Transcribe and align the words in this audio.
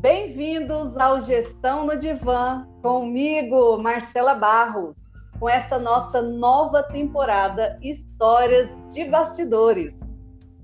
Bem-vindos 0.00 0.96
ao 0.96 1.20
Gestão 1.20 1.84
no 1.84 1.94
Divã, 1.94 2.66
comigo, 2.80 3.76
Marcela 3.76 4.32
Barros, 4.32 4.96
com 5.38 5.46
essa 5.46 5.78
nossa 5.78 6.22
nova 6.22 6.82
temporada 6.82 7.78
Histórias 7.82 8.70
de 8.90 9.04
Bastidores. 9.04 10.00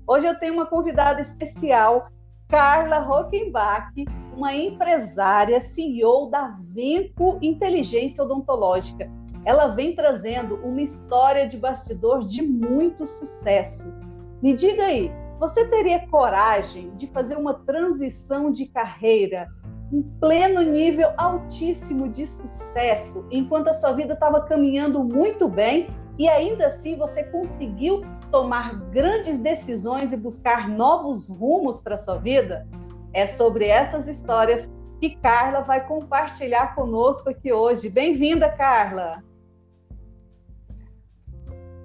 Hoje 0.07 0.25
eu 0.25 0.39
tenho 0.39 0.55
uma 0.55 0.65
convidada 0.65 1.21
especial, 1.21 2.09
Carla 2.47 2.97
Rockenbach, 2.97 3.93
uma 4.35 4.55
empresária, 4.55 5.61
CEO 5.61 6.31
da 6.31 6.57
Venco 6.73 7.37
Inteligência 7.39 8.23
Odontológica. 8.23 9.07
Ela 9.45 9.67
vem 9.67 9.93
trazendo 9.93 10.55
uma 10.63 10.81
história 10.81 11.47
de 11.47 11.57
bastidor 11.57 12.21
de 12.21 12.41
muito 12.41 13.05
sucesso. 13.05 13.95
Me 14.41 14.55
diga 14.55 14.85
aí, 14.85 15.11
você 15.39 15.67
teria 15.67 16.07
coragem 16.07 16.95
de 16.95 17.07
fazer 17.07 17.37
uma 17.37 17.53
transição 17.53 18.51
de 18.51 18.65
carreira 18.65 19.47
em 19.91 20.01
pleno 20.19 20.61
nível 20.61 21.09
altíssimo 21.17 22.09
de 22.09 22.25
sucesso, 22.27 23.27
enquanto 23.31 23.69
a 23.69 23.73
sua 23.73 23.93
vida 23.93 24.13
estava 24.13 24.41
caminhando 24.41 25.03
muito 25.03 25.47
bem 25.47 25.87
e 26.17 26.27
ainda 26.27 26.67
assim 26.67 26.97
você 26.97 27.23
conseguiu 27.23 28.01
tomar 28.31 28.75
grandes 28.89 29.39
decisões 29.39 30.11
e 30.11 30.17
buscar 30.17 30.67
novos 30.67 31.29
rumos 31.29 31.79
para 31.79 31.95
a 31.95 31.99
sua 31.99 32.17
vida? 32.17 32.67
É 33.13 33.27
sobre 33.27 33.65
essas 33.65 34.07
histórias 34.07 34.69
que 34.99 35.15
Carla 35.15 35.61
vai 35.61 35.87
compartilhar 35.87 36.75
conosco 36.75 37.29
aqui 37.29 37.53
hoje. 37.53 37.89
Bem-vinda, 37.89 38.49
Carla! 38.49 39.23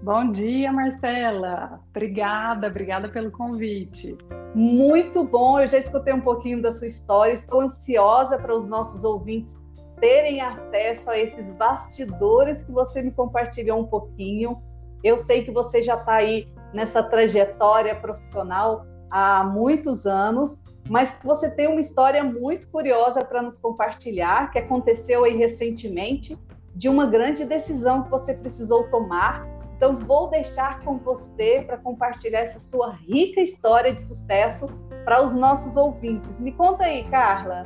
Bom 0.03 0.33
dia, 0.33 0.73
Marcela. 0.73 1.81
Obrigada, 1.91 2.67
obrigada 2.67 3.09
pelo 3.09 3.31
convite. 3.31 4.19
Muito 4.53 5.23
bom, 5.23 5.61
eu 5.61 5.67
já 5.69 5.79
escutei 5.79 6.13
um 6.13 6.21
pouquinho 6.21 6.61
da 6.61 6.73
sua 6.73 6.89
história, 6.89 7.33
estou 7.33 7.61
ansiosa 7.61 8.37
para 8.37 8.53
os 8.53 8.67
nossos 8.67 9.05
ouvintes 9.05 9.57
terem 10.01 10.41
acesso 10.41 11.09
a 11.09 11.17
esses 11.17 11.55
bastidores 11.55 12.65
que 12.65 12.73
você 12.73 13.01
me 13.01 13.13
compartilhou 13.13 13.79
um 13.79 13.87
pouquinho. 13.87 14.61
Eu 15.05 15.21
sei 15.21 15.45
que 15.45 15.53
você 15.53 15.81
já 15.81 15.95
está 15.95 16.15
aí 16.15 16.49
nessa 16.75 17.01
trajetória 17.01 17.95
profissional 17.95 18.85
há 19.09 19.45
muitos 19.45 20.05
anos, 20.05 20.61
mas 20.91 21.21
você 21.23 21.49
tem 21.49 21.69
uma 21.69 21.81
história 21.81 22.25
muito 22.25 22.69
curiosa 22.71 23.21
para 23.21 23.41
nos 23.41 23.57
compartilhar, 23.57 24.51
que 24.51 24.59
aconteceu 24.59 25.23
aí 25.23 25.37
recentemente, 25.37 26.37
de 26.75 26.89
uma 26.89 27.07
grande 27.07 27.45
decisão 27.45 28.03
que 28.03 28.11
você 28.11 28.35
precisou 28.35 28.91
tomar 28.91 29.52
então, 29.83 29.97
vou 29.97 30.31
deixar 30.31 30.79
com 30.83 30.97
você 30.97 31.65
para 31.67 31.77
compartilhar 31.77 32.39
essa 32.39 32.61
sua 32.61 32.93
rica 32.93 33.41
história 33.41 33.93
de 33.93 34.01
sucesso 34.01 34.69
para 35.05 35.21
os 35.25 35.35
nossos 35.35 35.77
ouvintes. 35.77 36.39
Me 36.39 36.53
conta 36.53 36.85
aí, 36.85 37.03
Carla. 37.11 37.65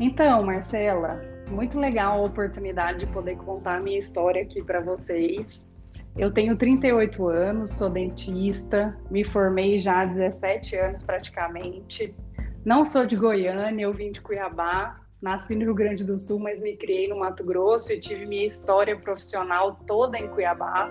Então, 0.00 0.42
Marcela, 0.44 1.20
muito 1.50 1.78
legal 1.78 2.20
a 2.20 2.24
oportunidade 2.24 3.00
de 3.00 3.06
poder 3.08 3.36
contar 3.36 3.76
a 3.76 3.80
minha 3.80 3.98
história 3.98 4.40
aqui 4.40 4.64
para 4.64 4.80
vocês. 4.80 5.70
Eu 6.16 6.32
tenho 6.32 6.56
38 6.56 7.28
anos, 7.28 7.72
sou 7.72 7.90
dentista, 7.90 8.98
me 9.10 9.26
formei 9.26 9.78
já 9.78 10.00
há 10.00 10.06
17 10.06 10.76
anos 10.76 11.02
praticamente. 11.02 12.16
Não 12.64 12.86
sou 12.86 13.04
de 13.04 13.14
Goiânia, 13.14 13.84
eu 13.84 13.92
vim 13.92 14.10
de 14.10 14.22
Cuiabá, 14.22 14.99
Nasci 15.20 15.54
no 15.54 15.64
Rio 15.64 15.74
Grande 15.74 16.04
do 16.04 16.18
Sul, 16.18 16.40
mas 16.40 16.62
me 16.62 16.76
criei 16.76 17.08
no 17.08 17.18
Mato 17.18 17.44
Grosso 17.44 17.92
e 17.92 18.00
tive 18.00 18.26
minha 18.26 18.46
história 18.46 18.98
profissional 18.98 19.78
toda 19.86 20.18
em 20.18 20.28
Cuiabá. 20.28 20.90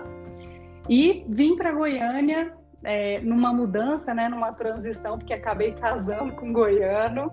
E 0.88 1.24
vim 1.28 1.56
para 1.56 1.72
Goiânia 1.72 2.52
é, 2.82 3.20
numa 3.20 3.52
mudança, 3.52 4.14
né, 4.14 4.28
numa 4.28 4.52
transição, 4.52 5.18
porque 5.18 5.34
acabei 5.34 5.72
casando 5.72 6.32
com 6.34 6.46
um 6.46 6.52
goiano 6.52 7.32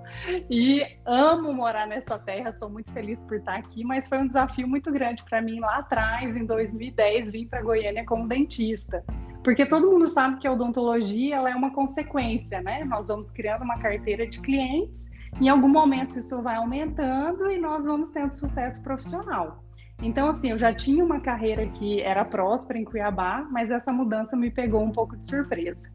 e 0.50 0.82
amo 1.06 1.54
morar 1.54 1.88
nessa 1.88 2.20
terra, 2.20 2.52
sou 2.52 2.70
muito 2.70 2.92
feliz 2.92 3.22
por 3.22 3.38
estar 3.38 3.56
aqui, 3.56 3.84
mas 3.84 4.10
foi 4.10 4.18
um 4.18 4.28
desafio 4.28 4.68
muito 4.68 4.92
grande 4.92 5.24
para 5.24 5.42
mim 5.42 5.60
lá 5.60 5.78
atrás, 5.78 6.36
em 6.36 6.46
2010, 6.46 7.32
vim 7.32 7.48
para 7.48 7.62
Goiânia 7.62 8.06
como 8.06 8.28
dentista. 8.28 9.04
Porque 9.44 9.66
todo 9.66 9.90
mundo 9.90 10.08
sabe 10.10 10.40
que 10.40 10.48
a 10.48 10.52
odontologia 10.52 11.38
ela 11.38 11.50
é 11.50 11.56
uma 11.56 11.72
consequência, 11.72 12.62
né? 12.62 12.84
Nós 12.84 13.08
vamos 13.08 13.32
criando 13.32 13.62
uma 13.62 13.80
carteira 13.80 14.28
de 14.28 14.42
clientes 14.42 15.17
em 15.40 15.50
algum 15.50 15.68
momento 15.68 16.18
isso 16.20 16.42
vai 16.42 16.56
aumentando 16.56 17.50
e 17.52 17.60
nós 17.60 17.86
vamos 17.86 18.10
tendo 18.10 18.34
sucesso 18.34 18.82
profissional. 18.84 19.64
Então, 20.02 20.30
assim, 20.30 20.52
eu 20.52 20.60
já 20.60 20.74
tinha 20.74 21.04
uma 21.04 21.20
carreira 21.20 21.66
que 21.68 22.02
era 22.02 22.24
próspera 22.24 22.78
em 22.78 22.84
Cuiabá, 22.84 23.48
mas 23.50 23.72
essa 23.72 23.92
mudança 23.92 24.36
me 24.36 24.52
pegou 24.52 24.84
um 24.84 24.92
pouco 24.92 25.18
de 25.18 25.26
surpresa. 25.26 25.90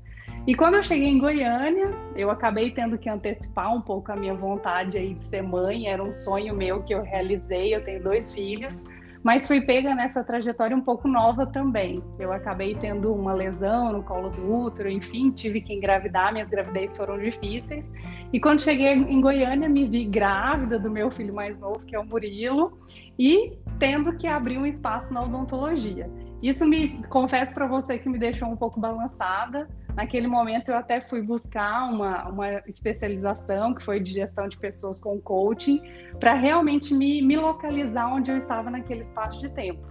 E 0.45 0.57
quando 0.57 0.75
eu 0.75 0.83
cheguei 0.83 1.07
em 1.07 1.19
Goiânia, 1.19 1.91
eu 2.17 2.29
acabei 2.29 2.73
tendo 2.73 2.99
que 2.99 3.09
antecipar 3.09 3.73
um 3.73 3.81
pouco 3.81 4.11
a 4.11 4.17
minha 4.17 4.35
vontade 4.35 4.99
aí 4.99 5.15
de 5.15 5.25
ser 5.25 5.43
mãe, 5.43 5.87
era 5.87 6.03
um 6.03 6.11
sonho 6.11 6.53
meu 6.55 6.83
que 6.83 6.93
eu 6.93 7.03
realizei, 7.03 7.75
eu 7.75 7.85
tenho 7.85 8.03
dois 8.03 8.35
filhos, 8.35 8.89
mas 9.22 9.47
fui 9.47 9.60
pega 9.60 9.94
nessa 9.94 10.25
trajetória 10.25 10.77
um 10.77 10.81
pouco 10.81 11.06
nova 11.06 11.47
também. 11.47 12.03
Eu 12.19 12.33
acabei 12.33 12.75
tendo 12.75 13.15
uma 13.15 13.33
lesão 13.33 13.93
no 13.93 14.03
colo 14.03 14.31
do 14.31 14.53
útero, 14.53 14.88
enfim, 14.88 15.31
tive 15.31 15.60
que 15.60 15.72
engravidar, 15.72 16.33
minhas 16.33 16.50
gravidez 16.50 16.97
foram 16.97 17.19
difíceis. 17.19 17.93
E 18.32 18.41
quando 18.41 18.61
cheguei 18.61 18.93
em 18.93 19.21
Goiânia, 19.21 19.69
me 19.69 19.87
vi 19.87 20.05
grávida 20.05 20.78
do 20.78 20.91
meu 20.91 21.11
filho 21.11 21.34
mais 21.34 21.59
novo, 21.59 21.87
que 21.87 21.94
é 21.94 22.00
o 22.00 22.05
Murilo, 22.05 22.78
e 23.19 23.56
tendo 23.78 24.16
que 24.16 24.27
abrir 24.27 24.59
um 24.59 24.66
espaço 24.66 25.15
na 25.15 25.22
odontologia. 25.22 26.11
Isso 26.43 26.66
me 26.66 27.00
confesso 27.05 27.55
para 27.55 27.66
você 27.66 27.99
que 27.99 28.09
me 28.09 28.19
deixou 28.19 28.49
um 28.49 28.56
pouco 28.56 28.81
balançada, 28.81 29.69
Naquele 29.95 30.27
momento, 30.27 30.71
eu 30.71 30.77
até 30.77 31.01
fui 31.01 31.21
buscar 31.21 31.91
uma, 31.91 32.29
uma 32.29 32.51
especialização, 32.67 33.75
que 33.75 33.83
foi 33.83 34.01
de 34.01 34.13
gestão 34.13 34.49
de 34.49 34.57
pessoas 34.57 34.99
com 34.99 35.21
coaching, 35.21 35.83
para 36.19 36.33
realmente 36.33 36.95
me, 36.95 37.21
me 37.21 37.37
localizar 37.37 38.07
onde 38.07 38.31
eu 38.31 38.37
estava 38.37 38.71
naquele 38.71 39.03
espaço 39.03 39.39
de 39.41 39.51
tempo. 39.51 39.87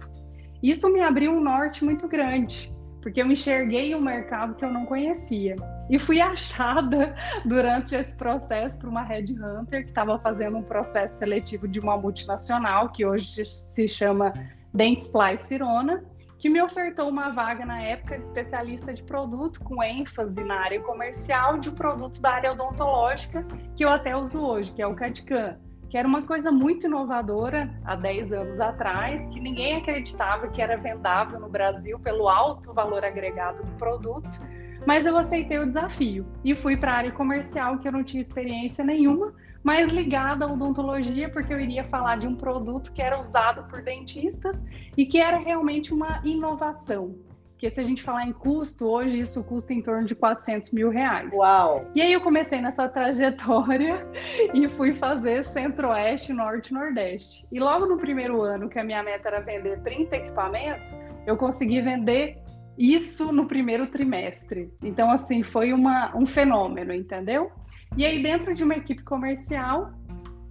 Isso 0.62 0.92
me 0.92 1.00
abriu 1.00 1.32
um 1.32 1.40
norte 1.40 1.84
muito 1.84 2.08
grande, 2.08 2.72
porque 3.00 3.22
eu 3.22 3.26
enxerguei 3.30 3.94
um 3.94 4.00
mercado 4.00 4.54
que 4.54 4.64
eu 4.64 4.72
não 4.72 4.86
conhecia. 4.86 5.54
E 5.88 5.98
fui 5.98 6.18
achada 6.22 7.14
durante 7.44 7.94
esse 7.94 8.16
processo 8.16 8.80
por 8.80 8.88
uma 8.88 9.02
headhunter 9.02 9.84
que 9.84 9.90
estava 9.90 10.18
fazendo 10.18 10.58
um 10.58 10.62
processo 10.62 11.18
seletivo 11.18 11.68
de 11.68 11.78
uma 11.78 11.96
multinacional, 11.96 12.90
que 12.90 13.06
hoje 13.06 13.44
se 13.44 13.86
chama 13.86 14.32
Dentsply 14.74 15.38
Cirona, 15.38 16.04
que 16.42 16.50
me 16.50 16.60
ofertou 16.60 17.08
uma 17.08 17.28
vaga 17.28 17.64
na 17.64 17.80
época 17.80 18.18
de 18.18 18.24
especialista 18.24 18.92
de 18.92 19.00
produto, 19.04 19.60
com 19.62 19.80
ênfase 19.80 20.42
na 20.42 20.56
área 20.56 20.80
comercial 20.80 21.56
de 21.56 21.70
produto 21.70 22.20
da 22.20 22.32
área 22.32 22.50
odontológica, 22.50 23.46
que 23.76 23.84
eu 23.84 23.88
até 23.88 24.16
uso 24.16 24.44
hoje, 24.44 24.72
que 24.72 24.82
é 24.82 24.86
o 24.88 24.92
CADCAM, 24.92 25.56
que 25.88 25.96
era 25.96 26.08
uma 26.08 26.22
coisa 26.22 26.50
muito 26.50 26.88
inovadora 26.88 27.72
há 27.84 27.94
10 27.94 28.32
anos 28.32 28.60
atrás, 28.60 29.28
que 29.28 29.38
ninguém 29.38 29.76
acreditava 29.76 30.48
que 30.48 30.60
era 30.60 30.76
vendável 30.76 31.38
no 31.38 31.48
Brasil 31.48 31.96
pelo 32.00 32.28
alto 32.28 32.74
valor 32.74 33.04
agregado 33.04 33.62
do 33.62 33.72
produto, 33.74 34.40
mas 34.86 35.06
eu 35.06 35.16
aceitei 35.16 35.58
o 35.58 35.66
desafio 35.66 36.26
e 36.44 36.54
fui 36.54 36.76
para 36.76 36.92
a 36.92 36.96
área 36.96 37.12
comercial, 37.12 37.78
que 37.78 37.86
eu 37.86 37.92
não 37.92 38.02
tinha 38.02 38.20
experiência 38.20 38.84
nenhuma, 38.84 39.32
mas 39.62 39.90
ligada 39.90 40.44
à 40.44 40.52
odontologia, 40.52 41.28
porque 41.28 41.52
eu 41.52 41.60
iria 41.60 41.84
falar 41.84 42.18
de 42.18 42.26
um 42.26 42.34
produto 42.34 42.92
que 42.92 43.00
era 43.00 43.18
usado 43.18 43.68
por 43.68 43.82
dentistas 43.82 44.66
e 44.96 45.06
que 45.06 45.18
era 45.18 45.38
realmente 45.38 45.94
uma 45.94 46.20
inovação. 46.24 47.14
Porque 47.62 47.70
se 47.70 47.80
a 47.80 47.84
gente 47.84 48.02
falar 48.02 48.26
em 48.26 48.32
custo, 48.32 48.88
hoje 48.88 49.20
isso 49.20 49.44
custa 49.44 49.72
em 49.72 49.80
torno 49.80 50.04
de 50.04 50.16
400 50.16 50.72
mil 50.72 50.90
reais. 50.90 51.32
Uau! 51.32 51.86
E 51.94 52.02
aí 52.02 52.12
eu 52.12 52.20
comecei 52.20 52.60
nessa 52.60 52.88
trajetória 52.88 54.04
e 54.52 54.68
fui 54.68 54.92
fazer 54.92 55.44
Centro-Oeste, 55.44 56.32
Norte 56.32 56.74
Nordeste. 56.74 57.46
E 57.52 57.60
logo 57.60 57.86
no 57.86 57.98
primeiro 57.98 58.42
ano, 58.42 58.68
que 58.68 58.80
a 58.80 58.82
minha 58.82 59.00
meta 59.04 59.28
era 59.28 59.40
vender 59.40 59.80
30 59.82 60.16
equipamentos, 60.16 60.92
eu 61.24 61.36
consegui 61.36 61.80
vender 61.80 62.41
isso 62.76 63.32
no 63.32 63.46
primeiro 63.46 63.86
trimestre. 63.86 64.70
Então, 64.82 65.10
assim, 65.10 65.42
foi 65.42 65.72
uma, 65.72 66.16
um 66.16 66.26
fenômeno, 66.26 66.92
entendeu? 66.92 67.50
E 67.96 68.04
aí, 68.04 68.22
dentro 68.22 68.54
de 68.54 68.64
uma 68.64 68.74
equipe 68.74 69.02
comercial, 69.02 69.92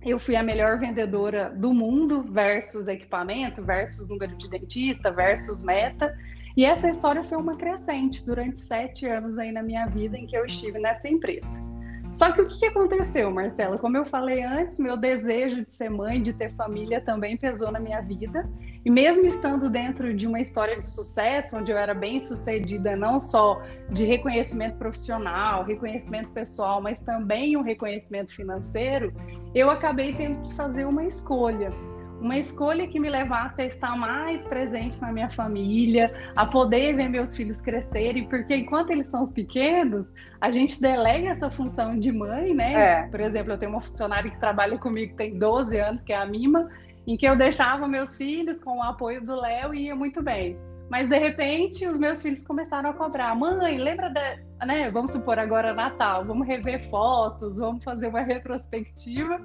eu 0.04 0.20
fui 0.20 0.36
a 0.36 0.44
melhor 0.44 0.80
vendedora 0.80 1.50
do 1.50 1.74
mundo 1.74 2.24
versus 2.24 2.88
equipamento, 2.88 3.62
versus 3.64 4.10
número 4.10 4.36
de 4.36 4.50
dentista, 4.50 5.12
versus 5.12 5.64
meta. 5.64 6.16
E 6.58 6.66
essa 6.66 6.90
história 6.90 7.24
foi 7.24 7.38
uma 7.38 7.56
crescente 7.56 8.26
durante 8.26 8.60
sete 8.60 9.06
anos 9.06 9.38
aí 9.38 9.52
na 9.52 9.64
minha 9.64 9.86
vida 9.88 10.18
em 10.18 10.28
que 10.28 10.36
eu 10.36 10.46
estive 10.46 10.80
nessa 10.80 11.08
empresa. 11.08 11.66
Só 12.12 12.32
que 12.32 12.42
o 12.42 12.48
que 12.48 12.66
aconteceu, 12.66 13.32
Marcela? 13.32 13.78
Como 13.78 13.96
eu 13.96 14.04
falei 14.04 14.44
antes, 14.44 14.78
meu 14.80 14.98
desejo 14.98 15.64
de 15.64 15.72
ser 15.72 15.90
mãe, 15.90 16.22
de 16.22 16.34
ter 16.34 16.54
família 16.56 17.00
também 17.00 17.38
pesou 17.38 17.72
na 17.72 17.80
minha 17.80 18.02
vida. 18.02 18.50
E 18.84 18.90
mesmo 18.90 19.28
estando 19.28 19.70
dentro 19.70 20.12
de 20.12 20.26
uma 20.26 20.40
história 20.40 20.76
de 20.78 20.86
sucesso, 20.86 21.56
onde 21.58 21.72
eu 21.72 21.78
era 21.78 21.94
bem 21.94 22.20
sucedida, 22.20 22.96
não 22.96 23.20
só 23.20 23.62
de 23.92 24.04
reconhecimento 24.06 24.78
profissional, 24.78 25.64
reconhecimento 25.64 26.30
pessoal, 26.30 26.82
mas 26.82 27.00
também 27.00 27.56
um 27.56 27.62
reconhecimento 27.62 28.34
financeiro, 28.34 29.14
eu 29.54 29.70
acabei 29.70 30.16
tendo 30.16 30.42
que 30.50 30.56
fazer 30.56 30.86
uma 30.86 31.06
escolha. 31.06 31.72
uma 32.22 32.38
escolha 32.38 32.88
que 32.88 33.00
me 33.00 33.10
levasse 33.10 33.62
a 33.62 33.66
estar 33.66 33.98
mais 33.98 34.46
presente 34.46 35.02
na 35.02 35.12
minha 35.12 35.30
família, 35.30 36.14
a 36.36 36.46
poder 36.46 36.96
ver 36.96 37.10
meus 37.10 37.36
filhos 37.36 37.62
crescerem, 37.62 38.28
porque 38.28 38.56
enquanto 38.56 38.92
eles 38.92 39.08
são 39.08 39.26
pequenos, 39.26 40.14
a 40.40 40.52
gente 40.52 40.80
delega 40.80 41.30
essa 41.30 41.50
função 41.50 42.00
de 42.00 42.12
mãe, 42.12 42.54
né? 42.54 42.74
É. 42.74 43.08
Por 43.08 43.20
exemplo, 43.20 43.54
eu 43.54 43.58
tenho 43.58 43.72
uma 43.72 43.82
funcionária 43.82 44.30
que 44.30 44.40
trabalha 44.40 44.78
comigo, 44.78 45.16
tem 45.16 45.38
12 45.38 45.78
anos, 45.78 46.04
que 46.04 46.14
é 46.14 46.18
a 46.18 46.26
Mima, 46.26 46.70
em 47.06 47.18
que 47.18 47.26
eu 47.26 47.36
deixava 47.36 47.88
meus 47.88 48.16
filhos 48.16 48.64
com 48.64 48.78
o 48.78 48.84
apoio 48.84 49.26
do 49.26 49.36
Léo 49.36 49.74
e 49.74 49.86
ia 49.86 49.96
muito 49.96 50.22
bem. 50.22 50.58
Mas 50.90 51.08
de 51.08 51.18
repente 51.18 51.88
os 51.88 51.98
meus 51.98 52.22
filhos 52.22 52.46
começaram 52.46 52.90
a 52.90 52.94
cobrar: 52.94 53.34
mãe, 53.34 53.78
lembra 53.78 54.10
da. 54.10 54.36
Né, 54.66 54.92
vamos 54.92 55.12
supor 55.12 55.40
agora 55.40 55.74
Natal, 55.74 56.26
vamos 56.26 56.46
rever 56.46 56.84
fotos, 56.90 57.58
vamos 57.58 57.84
fazer 57.84 58.08
uma 58.08 58.22
retrospectiva. 58.22 59.40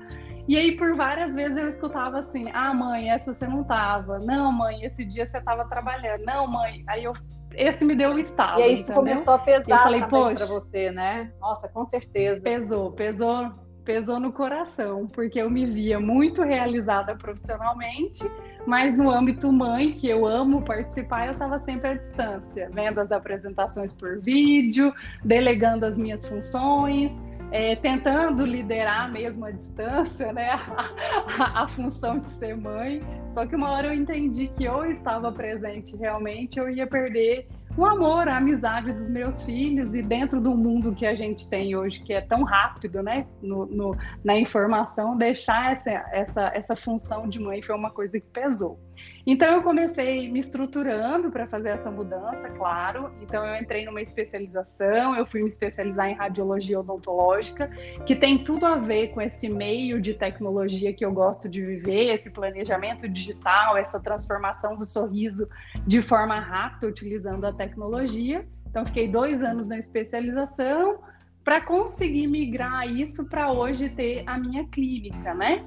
E 0.48 0.56
aí, 0.56 0.76
por 0.76 0.94
várias 0.94 1.34
vezes, 1.34 1.56
eu 1.56 1.68
escutava 1.68 2.18
assim: 2.18 2.50
ah, 2.52 2.74
mãe, 2.74 3.10
essa 3.10 3.32
você 3.32 3.46
não 3.46 3.62
tava. 3.62 4.18
Não, 4.18 4.50
mãe, 4.50 4.84
esse 4.84 5.04
dia 5.04 5.24
você 5.24 5.40
tava 5.40 5.64
trabalhando. 5.66 6.24
Não, 6.24 6.48
mãe. 6.48 6.82
Aí 6.88 7.04
eu. 7.04 7.12
Esse 7.52 7.84
me 7.84 7.94
deu 7.94 8.10
um 8.10 8.18
estalo. 8.18 8.60
E 8.60 8.64
aí 8.64 8.74
isso 8.74 8.90
entendeu? 8.90 9.02
começou 9.02 9.34
a 9.34 9.38
pesar 9.38 9.70
eu 9.70 9.78
falei, 9.78 10.04
para 10.34 10.46
você, 10.46 10.90
né? 10.90 11.32
Nossa, 11.40 11.68
com 11.68 11.84
certeza. 11.84 12.42
Pesou, 12.42 12.92
pesou 12.92 13.52
pesou 13.86 14.18
no 14.18 14.32
coração, 14.32 15.06
porque 15.06 15.40
eu 15.40 15.48
me 15.48 15.64
via 15.64 15.98
muito 16.00 16.42
realizada 16.42 17.14
profissionalmente, 17.14 18.24
mas 18.66 18.98
no 18.98 19.08
âmbito 19.08 19.50
mãe, 19.50 19.92
que 19.92 20.08
eu 20.08 20.26
amo 20.26 20.60
participar, 20.62 21.26
eu 21.26 21.32
estava 21.32 21.56
sempre 21.60 21.90
à 21.90 21.94
distância, 21.94 22.68
vendo 22.74 23.00
as 23.00 23.12
apresentações 23.12 23.92
por 23.92 24.18
vídeo, 24.18 24.92
delegando 25.24 25.86
as 25.86 25.96
minhas 25.96 26.28
funções. 26.28 27.24
É, 27.52 27.76
tentando 27.76 28.44
liderar 28.44 29.08
mesmo 29.12 29.44
à 29.44 29.52
distância, 29.52 30.32
né, 30.32 30.50
a, 30.50 30.90
a, 31.38 31.62
a, 31.62 31.68
função 31.68 32.18
de 32.18 32.28
ser 32.28 32.56
mãe. 32.56 33.00
Só 33.28 33.46
que 33.46 33.54
uma 33.54 33.70
hora 33.70 33.86
eu 33.86 33.94
entendi 33.94 34.48
que 34.48 34.68
ou 34.68 34.84
eu 34.84 34.90
estava 34.90 35.30
presente 35.30 35.96
realmente, 35.96 36.58
eu 36.58 36.68
ia 36.68 36.88
perder 36.88 37.46
o 37.76 37.84
amor, 37.84 38.26
a 38.26 38.38
amizade 38.38 38.92
dos 38.92 39.10
meus 39.10 39.42
filhos 39.42 39.94
e 39.94 40.02
dentro 40.02 40.40
do 40.40 40.56
mundo 40.56 40.94
que 40.94 41.04
a 41.04 41.14
gente 41.14 41.48
tem 41.48 41.76
hoje, 41.76 42.02
que 42.02 42.12
é 42.12 42.20
tão 42.20 42.42
rápido, 42.42 43.02
né, 43.02 43.26
no, 43.42 43.66
no, 43.66 43.96
na 44.24 44.38
informação, 44.38 45.16
deixar 45.16 45.72
essa, 45.72 45.90
essa, 45.90 46.50
essa 46.54 46.76
função 46.76 47.28
de 47.28 47.38
mãe 47.38 47.60
foi 47.60 47.74
uma 47.74 47.90
coisa 47.90 48.18
que 48.18 48.26
pesou. 48.28 48.80
Então 49.26 49.54
eu 49.54 49.62
comecei 49.62 50.30
me 50.30 50.38
estruturando 50.38 51.32
para 51.32 51.48
fazer 51.48 51.70
essa 51.70 51.90
mudança, 51.90 52.48
claro. 52.50 53.10
Então 53.20 53.44
eu 53.44 53.60
entrei 53.60 53.84
numa 53.84 54.00
especialização, 54.00 55.16
eu 55.16 55.26
fui 55.26 55.42
me 55.42 55.48
especializar 55.48 56.08
em 56.08 56.14
radiologia 56.14 56.78
odontológica, 56.78 57.68
que 58.06 58.14
tem 58.14 58.44
tudo 58.44 58.64
a 58.64 58.76
ver 58.76 59.08
com 59.08 59.20
esse 59.20 59.48
meio 59.48 60.00
de 60.00 60.14
tecnologia 60.14 60.92
que 60.92 61.04
eu 61.04 61.12
gosto 61.12 61.48
de 61.48 61.60
viver, 61.60 62.14
esse 62.14 62.30
planejamento 62.30 63.08
digital, 63.08 63.76
essa 63.76 63.98
transformação 63.98 64.76
do 64.76 64.86
sorriso 64.86 65.48
de 65.84 66.00
forma 66.00 66.38
rápida 66.38 66.86
utilizando 66.86 67.44
a 67.46 67.52
tecnologia. 67.52 68.46
Então 68.70 68.86
fiquei 68.86 69.08
dois 69.08 69.42
anos 69.42 69.66
na 69.66 69.76
especialização 69.76 71.00
para 71.42 71.60
conseguir 71.60 72.28
migrar 72.28 72.88
isso 72.88 73.24
para 73.28 73.50
hoje 73.50 73.88
ter 73.88 74.22
a 74.26 74.38
minha 74.38 74.66
clínica, 74.68 75.34
né? 75.34 75.64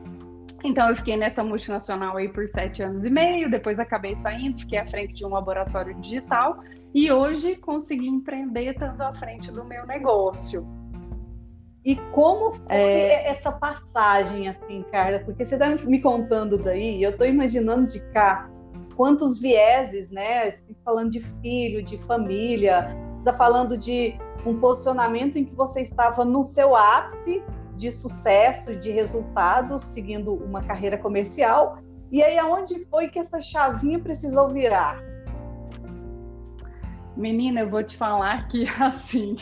Então 0.63 0.89
eu 0.89 0.95
fiquei 0.95 1.15
nessa 1.15 1.43
multinacional 1.43 2.17
aí 2.17 2.27
por 2.27 2.47
sete 2.47 2.83
anos 2.83 3.05
e 3.05 3.09
meio, 3.09 3.49
depois 3.49 3.79
acabei 3.79 4.15
saindo, 4.15 4.59
fiquei 4.59 4.79
à 4.79 4.85
frente 4.85 5.13
de 5.13 5.25
um 5.25 5.29
laboratório 5.29 5.93
digital 6.01 6.61
e 6.93 7.11
hoje 7.11 7.55
consegui 7.55 8.07
empreender 8.07 8.71
estando 8.71 9.01
à 9.01 9.13
frente 9.13 9.51
do 9.51 9.63
meu 9.63 9.85
negócio. 9.85 10.67
E 11.85 11.95
como 12.11 12.53
foi 12.53 12.75
é... 12.75 13.29
essa 13.29 13.51
passagem, 13.51 14.49
assim, 14.49 14.83
Carla? 14.91 15.19
Porque 15.19 15.45
você 15.45 15.55
está 15.55 15.69
me 15.69 16.01
contando 16.01 16.57
daí, 16.57 17.01
eu 17.01 17.11
estou 17.11 17.25
imaginando 17.25 17.89
de 17.89 17.99
cá 18.11 18.49
quantos 18.95 19.39
vieses, 19.39 20.09
né? 20.11 20.51
Você 20.51 20.61
tá 20.61 20.79
falando 20.83 21.09
de 21.09 21.21
filho, 21.41 21.81
de 21.81 21.97
família, 21.99 22.89
você 23.13 23.21
está 23.21 23.33
falando 23.33 23.77
de 23.77 24.13
um 24.45 24.59
posicionamento 24.59 25.37
em 25.37 25.45
que 25.45 25.55
você 25.55 25.81
estava 25.81 26.25
no 26.25 26.43
seu 26.43 26.75
ápice 26.75 27.41
de 27.79 27.91
sucesso, 27.91 28.75
de 28.75 28.91
resultados, 28.91 29.81
seguindo 29.83 30.33
uma 30.33 30.61
carreira 30.61 30.97
comercial. 30.97 31.79
E 32.11 32.21
aí, 32.21 32.37
aonde 32.37 32.77
foi 32.85 33.07
que 33.07 33.17
essa 33.17 33.39
chavinha 33.39 33.97
precisou 33.99 34.49
virar? 34.49 35.01
Menina, 37.15 37.61
eu 37.61 37.69
vou 37.69 37.81
te 37.81 37.95
falar 37.95 38.47
que, 38.49 38.65
assim, 38.79 39.37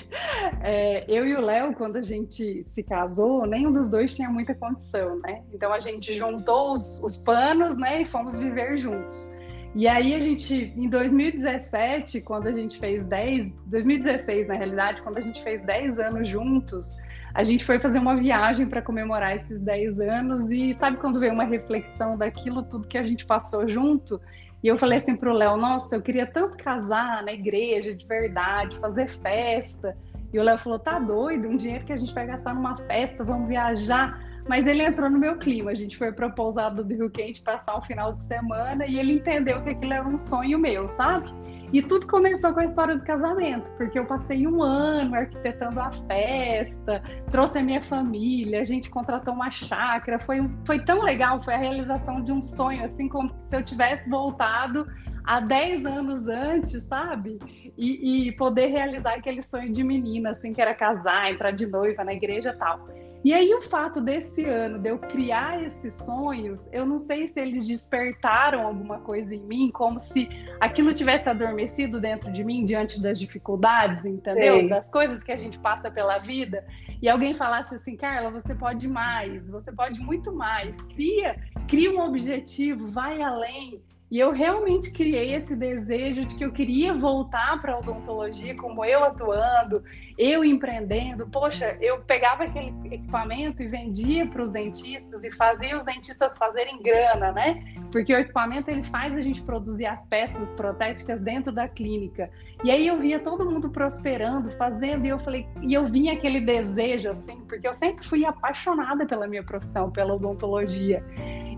é, 0.62 1.04
eu 1.08 1.26
e 1.26 1.36
o 1.36 1.42
Léo, 1.42 1.74
quando 1.74 1.98
a 1.98 2.02
gente 2.02 2.64
se 2.64 2.84
casou, 2.84 3.48
nenhum 3.48 3.72
dos 3.72 3.90
dois 3.90 4.16
tinha 4.16 4.30
muita 4.30 4.54
condição, 4.54 5.20
né? 5.20 5.44
Então 5.52 5.74
a 5.74 5.80
gente 5.80 6.14
juntou 6.14 6.74
os, 6.74 7.04
os 7.04 7.18
panos, 7.18 7.76
né, 7.78 8.02
e 8.02 8.06
fomos 8.06 8.38
viver 8.38 8.78
juntos. 8.78 9.36
E 9.76 9.88
aí 9.88 10.14
a 10.14 10.20
gente, 10.20 10.74
em 10.76 10.90
2017, 10.90 12.22
quando 12.22 12.48
a 12.48 12.52
gente 12.52 12.80
fez 12.80 13.04
10, 13.06 13.54
2016 13.66 14.48
na 14.48 14.56
realidade, 14.56 15.02
quando 15.02 15.18
a 15.18 15.22
gente 15.22 15.42
fez 15.44 15.64
10 15.66 16.00
anos 16.00 16.28
juntos, 16.28 16.98
a 17.38 17.44
gente 17.44 17.64
foi 17.64 17.78
fazer 17.78 18.00
uma 18.00 18.16
viagem 18.16 18.66
para 18.66 18.82
comemorar 18.82 19.36
esses 19.36 19.60
10 19.60 20.00
anos 20.00 20.50
e 20.50 20.74
sabe 20.74 20.98
quando 20.98 21.20
veio 21.20 21.34
uma 21.34 21.44
reflexão 21.44 22.18
daquilo 22.18 22.64
tudo 22.64 22.88
que 22.88 22.98
a 22.98 23.06
gente 23.06 23.28
passou 23.28 23.70
junto? 23.70 24.20
E 24.64 24.68
eu 24.68 24.76
falei 24.76 24.98
assim 24.98 25.16
pro 25.16 25.32
Léo, 25.32 25.56
nossa, 25.56 25.96
eu 25.96 26.02
queria 26.02 26.26
tanto 26.26 26.58
casar 26.58 27.22
na 27.22 27.32
igreja 27.32 27.94
de 27.94 28.04
verdade, 28.08 28.80
fazer 28.80 29.08
festa. 29.08 29.96
E 30.34 30.40
o 30.40 30.42
Léo 30.42 30.58
falou, 30.58 30.80
tá 30.80 30.98
doido, 30.98 31.48
um 31.48 31.56
dinheiro 31.56 31.86
que 31.86 31.94
a 31.94 31.98
gente 31.98 32.12
vai 32.12 32.26
gastar 32.26 32.56
numa 32.56 32.76
festa, 32.76 33.24
vamos 33.24 33.48
viajar. 33.48 34.20
Mas 34.50 34.66
ele 34.66 34.82
entrou 34.82 35.08
no 35.08 35.20
meu 35.20 35.38
clima. 35.38 35.70
A 35.70 35.76
gente 35.76 35.96
foi 35.96 36.12
para 36.12 36.32
pousada 36.32 36.84
do 36.84 36.92
Rio 36.92 37.12
Quente 37.12 37.44
passar 37.44 37.78
o 37.78 37.84
final 37.84 38.14
de 38.14 38.24
semana 38.24 38.88
e 38.88 38.98
ele 38.98 39.14
entendeu 39.14 39.62
que 39.62 39.70
aquilo 39.70 39.94
era 39.94 40.08
um 40.08 40.18
sonho 40.18 40.58
meu, 40.58 40.88
sabe? 40.88 41.32
E 41.74 41.82
tudo 41.82 42.08
começou 42.08 42.54
com 42.54 42.62
a 42.62 42.66
história 42.66 42.96
do 42.96 43.04
casamento, 43.04 43.70
porque 43.72 44.00
eu 44.00 44.06
passei 44.06 44.48
um 44.48 44.64
ano 44.64 45.16
arquitetando 45.16 45.80
a 45.82 45.92
festa, 45.92 47.02
trouxe 47.30 47.58
a 47.58 47.64
minha 47.64 47.82
família, 47.82 48.62
a 48.62 48.66
gente 48.66 48.90
contratou 48.90 49.34
uma 49.34 49.52
chácara, 49.52 50.18
foi, 50.18 50.50
foi 50.66 50.80
tão 50.80 51.02
legal, 51.02 51.42
foi 51.42 51.56
a 51.56 51.58
realização 51.58 52.24
de 52.24 52.32
um 52.32 52.42
sonho, 52.42 52.86
assim 52.86 53.10
como 53.10 53.36
se 53.44 53.54
eu 53.54 53.64
tivesse 53.64 54.10
voltado 54.10 54.88
há 55.26 55.42
10 55.42 55.86
anos 55.86 56.30
antes, 56.30 56.84
sabe? 56.84 57.38
E, 57.78 58.30
e 58.30 58.32
poder 58.38 58.68
realizar 58.68 59.16
aquele 59.16 59.42
sonho 59.42 59.72
de 59.72 59.84
menina, 59.84 60.32
assim, 60.32 60.54
que 60.54 60.62
era 60.62 60.74
casar, 60.74 61.30
entrar 61.30 61.52
de 61.52 61.68
noiva 61.68 62.02
na 62.04 62.14
igreja 62.14 62.52
e 62.52 62.58
tal. 62.58 62.88
E 63.24 63.34
aí 63.34 63.54
o 63.54 63.62
fato 63.62 64.00
desse 64.00 64.46
ano 64.46 64.80
de 64.80 64.90
eu 64.90 65.00
criar 65.00 65.64
esses 65.64 65.94
sonhos, 65.94 66.70
eu 66.72 66.86
não 66.86 66.98
sei 66.98 67.28
se 67.28 67.40
eles 67.40 67.68
despertaram 67.68 68.66
alguma 68.66 69.00
coisa 69.00 69.34
em 69.34 69.42
mim, 69.42 69.72
como 69.72 70.00
se 70.00 70.30
aquilo 70.60 70.94
tivesse 70.94 71.30
adormecido 71.30 72.00
dentro 72.00 72.32
de 72.32 72.44
mim 72.44 72.64
diante 72.64 73.02
das 73.02 73.20
dificuldades, 73.20 74.06
entendeu? 74.06 74.58
Sei. 74.58 74.70
Das 74.70 74.92
coisas 74.92 75.24
que 75.24 75.32
a 75.32 75.38
gente 75.38 75.60
passa 75.60 75.90
pela 75.90 76.20
vida. 76.20 76.66
E 77.02 77.10
alguém 77.10 77.34
falasse 77.34 77.76
assim, 77.76 77.96
Carla, 77.96 78.30
você 78.30 78.56
pode 78.56 78.88
mais, 78.88 79.50
você 79.50 79.72
pode 79.72 80.00
muito 80.00 80.32
mais. 80.32 80.80
Cria, 80.84 81.36
cria 81.68 81.92
um 81.92 82.00
objetivo, 82.00 82.88
vai 82.88 83.22
além. 83.22 83.82
E 84.10 84.20
eu 84.20 84.32
realmente 84.32 84.92
criei 84.94 85.36
esse 85.36 85.54
desejo 85.54 86.26
de 86.26 86.36
que 86.36 86.46
eu 86.46 86.52
queria 86.54 86.94
voltar 86.94 87.60
para 87.60 87.74
a 87.74 87.80
odontologia, 87.80 88.56
como 88.56 88.86
eu 88.86 89.04
atuando, 89.04 89.84
eu 90.18 90.46
empreendendo. 90.46 91.28
Poxa, 91.28 91.78
eu 91.82 92.00
pegava 92.00 92.46
aquele 92.46 92.74
equipamento 92.86 93.62
e 93.62 93.68
vendia 93.68 94.26
para 94.26 94.42
os 94.42 94.50
dentistas 94.50 95.26
e 95.26 95.32
fazia 95.32 95.76
os 95.76 95.84
dentistas 95.84 96.38
fazerem 96.38 96.82
grana, 96.82 97.34
né? 97.34 97.62
Porque 97.92 98.14
o 98.14 98.18
equipamento 98.18 98.72
ele 98.72 98.84
faz 98.84 99.14
a 99.14 99.22
gente 99.22 99.42
produzir 99.44 99.86
as 99.86 100.08
peças 100.08 100.54
protéticas 100.54 101.20
dentro 101.20 101.52
da 101.52 101.68
clínica. 101.68 102.30
E 102.64 102.72
aí 102.72 102.88
eu 102.88 102.98
via 102.98 103.20
todo 103.20 103.46
mundo 103.46 103.70
prosperando, 103.70 104.50
fazendo, 104.52 105.06
e 105.06 105.10
eu 105.10 105.20
falei, 105.20 105.46
e 105.62 105.74
eu 105.74 105.86
vinha 105.86 106.14
aquele 106.14 106.40
desejo 106.40 107.10
assim, 107.10 107.42
porque 107.42 107.68
eu 107.68 107.74
sempre 107.74 108.08
fui 108.08 108.24
apaixonada 108.24 109.06
pela 109.06 109.28
minha 109.28 109.44
profissão, 109.44 109.92
pela 109.92 110.14
odontologia. 110.14 111.04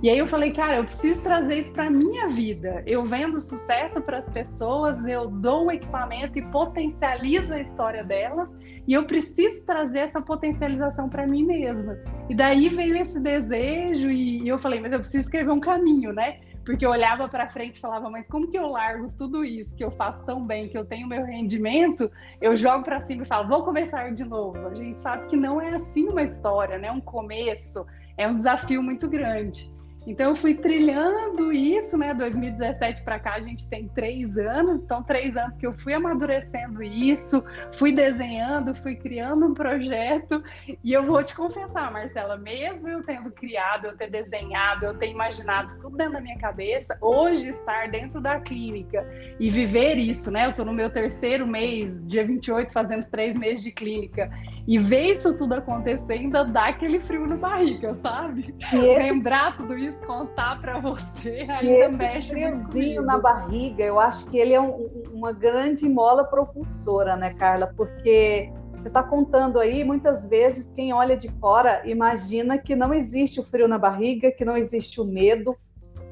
E 0.01 0.09
aí 0.09 0.17
eu 0.17 0.27
falei, 0.27 0.51
cara, 0.51 0.77
eu 0.77 0.85
preciso 0.85 1.21
trazer 1.21 1.57
isso 1.57 1.73
para 1.73 1.89
minha 1.89 2.27
vida. 2.29 2.38
Eu 2.85 3.03
vendo 3.03 3.39
sucesso 3.39 4.01
para 4.01 4.17
as 4.17 4.29
pessoas, 4.29 5.05
eu 5.05 5.27
dou 5.27 5.65
o 5.65 5.71
equipamento 5.71 6.39
e 6.39 6.41
potencializo 6.43 7.53
a 7.53 7.59
história 7.59 8.03
delas, 8.03 8.57
e 8.87 8.93
eu 8.93 9.05
preciso 9.05 9.65
trazer 9.65 9.99
essa 9.99 10.21
potencialização 10.21 11.09
para 11.09 11.27
mim 11.27 11.43
mesma. 11.43 11.97
E 12.29 12.35
daí 12.35 12.69
veio 12.69 12.95
esse 12.95 13.19
desejo 13.19 14.09
e 14.09 14.47
eu 14.47 14.57
falei, 14.57 14.79
mas 14.79 14.93
eu 14.93 14.99
preciso 14.99 15.21
escrever 15.21 15.51
um 15.51 15.59
caminho, 15.59 16.13
né? 16.13 16.39
Porque 16.65 16.85
eu 16.85 16.91
olhava 16.91 17.27
para 17.27 17.49
frente 17.49 17.75
e 17.75 17.79
falava, 17.81 18.09
mas 18.09 18.27
como 18.27 18.47
que 18.47 18.57
eu 18.57 18.67
largo 18.67 19.11
tudo 19.17 19.43
isso 19.43 19.75
que 19.75 19.83
eu 19.83 19.91
faço 19.91 20.23
tão 20.25 20.45
bem, 20.45 20.69
que 20.69 20.77
eu 20.77 20.85
tenho 20.85 21.07
meu 21.07 21.25
rendimento, 21.25 22.09
eu 22.39 22.55
jogo 22.55 22.83
para 22.83 23.01
cima 23.01 23.23
e 23.23 23.25
falo, 23.25 23.49
vou 23.49 23.63
começar 23.63 24.13
de 24.13 24.23
novo. 24.23 24.67
A 24.67 24.75
gente 24.75 25.01
sabe 25.01 25.27
que 25.27 25.35
não 25.35 25.59
é 25.59 25.73
assim 25.73 26.07
uma 26.07 26.21
história, 26.21 26.77
né? 26.77 26.91
Um 26.91 27.01
começo, 27.01 27.85
é 28.17 28.27
um 28.27 28.35
desafio 28.35 28.83
muito 28.83 29.09
grande. 29.09 29.77
Então 30.07 30.29
eu 30.29 30.35
fui 30.35 30.55
trilhando 30.55 31.51
isso, 31.51 31.97
né? 31.97 32.13
2017 32.13 33.03
para 33.03 33.19
cá 33.19 33.33
a 33.35 33.41
gente 33.41 33.69
tem 33.69 33.87
três 33.87 34.37
anos, 34.37 34.83
então 34.83 35.03
três 35.03 35.35
anos 35.35 35.57
que 35.57 35.67
eu 35.67 35.73
fui 35.73 35.93
amadurecendo 35.93 36.81
isso, 36.81 37.43
fui 37.73 37.93
desenhando, 37.93 38.73
fui 38.73 38.95
criando 38.95 39.45
um 39.45 39.53
projeto 39.53 40.41
e 40.83 40.93
eu 40.93 41.03
vou 41.03 41.23
te 41.23 41.35
confessar, 41.35 41.91
Marcela, 41.91 42.37
mesmo 42.37 42.87
eu 42.87 43.03
tendo 43.03 43.31
criado, 43.31 43.85
eu 43.85 43.97
ter 43.97 44.09
desenhado, 44.09 44.85
eu 44.85 44.97
ter 44.97 45.09
imaginado 45.09 45.79
tudo 45.79 45.97
dentro 45.97 46.13
da 46.13 46.21
minha 46.21 46.37
cabeça, 46.37 46.97
hoje 47.01 47.49
estar 47.49 47.89
dentro 47.89 48.21
da 48.21 48.39
clínica 48.39 49.05
e 49.39 49.49
viver 49.49 49.97
isso, 49.97 50.31
né? 50.31 50.45
Eu 50.45 50.51
estou 50.51 50.65
no 50.65 50.73
meu 50.73 50.89
terceiro 50.89 51.45
mês, 51.45 52.05
dia 52.07 52.25
28, 52.25 52.71
fazemos 52.71 53.09
três 53.09 53.35
meses 53.35 53.63
de 53.63 53.71
clínica 53.71 54.29
e 54.67 54.77
ver 54.77 55.11
isso 55.11 55.37
tudo 55.37 55.53
acontecendo 55.53 56.45
dá 56.51 56.67
aquele 56.67 56.99
frio 56.99 57.25
no 57.25 57.37
barriga, 57.37 57.95
sabe? 57.95 58.55
Esse... 58.61 58.77
Lembrar 58.77 59.57
tudo 59.57 59.77
isso, 59.77 59.99
contar 60.01 60.59
para 60.59 60.79
você, 60.79 61.45
ainda 61.49 61.85
esse 61.85 61.95
mexe 61.95 62.29
friozinho 62.29 63.01
na 63.01 63.17
barriga, 63.17 63.83
eu 63.83 63.99
acho 63.99 64.25
que 64.27 64.37
ele 64.37 64.53
é 64.53 64.61
um, 64.61 64.89
uma 65.11 65.31
grande 65.31 65.87
mola 65.87 66.23
propulsora, 66.23 67.15
né, 67.15 67.33
Carla? 67.33 67.73
Porque 67.75 68.51
você 68.79 68.87
está 68.87 69.03
contando 69.03 69.59
aí, 69.59 69.83
muitas 69.83 70.25
vezes 70.25 70.71
quem 70.73 70.93
olha 70.93 71.17
de 71.17 71.27
fora 71.27 71.81
imagina 71.85 72.57
que 72.57 72.75
não 72.75 72.93
existe 72.93 73.39
o 73.39 73.43
frio 73.43 73.67
na 73.67 73.77
barriga, 73.77 74.31
que 74.31 74.45
não 74.45 74.55
existe 74.55 75.01
o 75.01 75.05
medo. 75.05 75.55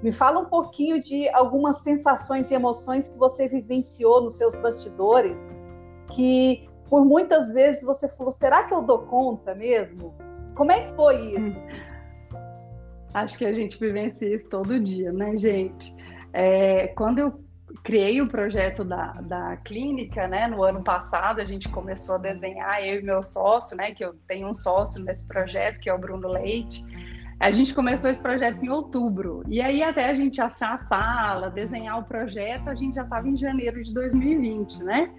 Me 0.04 0.12
fala 0.12 0.40
um 0.40 0.46
pouquinho 0.46 1.02
de 1.02 1.30
algumas 1.30 1.80
sensações 1.80 2.52
e 2.52 2.54
emoções 2.54 3.08
que 3.08 3.18
você 3.18 3.48
vivenciou 3.48 4.22
nos 4.22 4.38
seus 4.38 4.56
bastidores, 4.56 5.44
que 6.14 6.67
por 6.90 7.06
muitas 7.06 7.50
vezes 7.50 7.84
você 7.84 8.08
falou: 8.08 8.32
será 8.32 8.64
que 8.64 8.74
eu 8.74 8.82
dou 8.82 9.00
conta 9.00 9.54
mesmo? 9.54 10.16
Como 10.56 10.72
é 10.72 10.84
que 10.84 10.94
foi 10.94 11.34
isso? 11.34 11.62
Acho 13.14 13.38
que 13.38 13.46
a 13.46 13.54
gente 13.54 13.80
vivencia 13.80 14.34
isso 14.34 14.50
todo 14.50 14.80
dia, 14.80 15.12
né, 15.12 15.36
gente? 15.38 15.96
É, 16.34 16.88
quando 16.90 17.20
eu 17.20 17.48
criei 17.84 18.22
o 18.22 18.28
projeto 18.28 18.84
da, 18.84 19.14
da 19.14 19.58
clínica, 19.58 20.28
né, 20.28 20.48
no 20.48 20.64
ano 20.64 20.84
passado, 20.84 21.40
a 21.40 21.46
gente 21.46 21.70
começou 21.70 22.16
a 22.16 22.18
desenhar, 22.18 22.84
eu 22.84 23.00
e 23.00 23.04
meu 23.04 23.24
sócio, 23.24 23.76
né, 23.76 23.94
que 23.94 24.04
eu 24.04 24.14
tenho 24.28 24.48
um 24.48 24.54
sócio 24.54 25.04
nesse 25.04 25.28
projeto, 25.28 25.80
que 25.80 25.90
é 25.90 25.94
o 25.94 25.98
Bruno 25.98 26.28
Leite. 26.28 26.84
A 27.40 27.52
gente 27.52 27.74
começou 27.74 28.10
esse 28.10 28.22
projeto 28.22 28.64
em 28.64 28.70
outubro, 28.70 29.44
e 29.48 29.62
aí 29.62 29.84
até 29.84 30.10
a 30.10 30.16
gente 30.16 30.42
achar 30.42 30.74
a 30.74 30.78
sala, 30.78 31.50
desenhar 31.50 32.00
o 32.00 32.04
projeto, 32.04 32.70
a 32.70 32.76
gente 32.76 32.96
já 32.96 33.04
estava 33.04 33.28
em 33.28 33.38
janeiro 33.38 33.82
de 33.82 33.94
2020, 33.94 34.84
né? 34.84 35.10